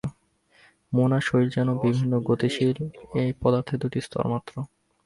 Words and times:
মন 0.93 1.09
আর 1.11 1.23
শরীর 1.27 1.49
যেন 1.49 1.69
বিভিন্ন 1.83 2.13
গতিশীল 2.29 2.77
একই 3.15 3.33
পদার্থের 3.41 3.77
দুইটি 3.81 3.99
স্তর 4.01 4.25
মাত্র। 4.27 4.53